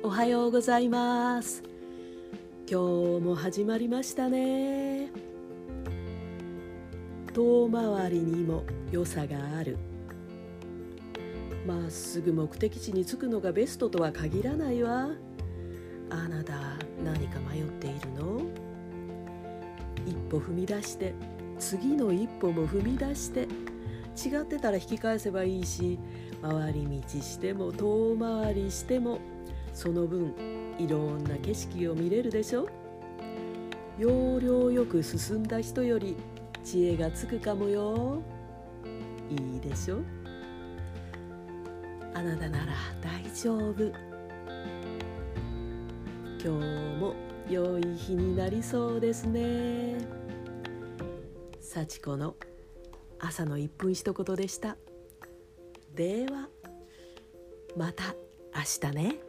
[0.00, 1.64] おはようございます。
[2.70, 5.10] 今日も始まりましたね。
[7.34, 9.76] 遠回りにも良さがある。
[11.66, 15.08] まっすぐ目的地に着くのがベストとは限らないわ。
[16.10, 16.54] あなた
[17.04, 18.42] 何か迷っているの？
[20.06, 21.12] 一歩踏み出して
[21.58, 23.40] 次の一歩も踏み出して
[24.16, 25.98] 違ってたら引き返せばいいし
[26.40, 29.18] 回り道しても遠回りしても
[29.78, 30.34] その分
[30.76, 32.68] いろんな景色を見れるでしょ？
[33.96, 36.16] 要領よく進んだ人より
[36.64, 38.20] 知恵がつくかもよ。
[39.30, 40.00] いいでしょ？
[42.12, 43.84] あなたなら大丈夫。
[46.42, 46.48] 今日
[46.98, 47.14] も
[47.48, 49.98] 良い日になりそうですね。
[51.60, 52.34] 幸子の
[53.20, 54.76] 朝の一分一言でした。
[55.94, 56.48] では
[57.76, 58.16] また
[58.52, 59.27] 明日ね。